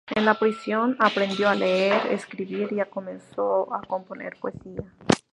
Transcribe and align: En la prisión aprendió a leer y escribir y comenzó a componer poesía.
En 0.15 0.25
la 0.25 0.33
prisión 0.39 0.95
aprendió 0.97 1.47
a 1.47 1.53
leer 1.53 2.07
y 2.09 2.15
escribir 2.15 2.69
y 2.71 2.83
comenzó 2.89 3.71
a 3.71 3.81
componer 3.83 4.35
poesía. 4.41 4.81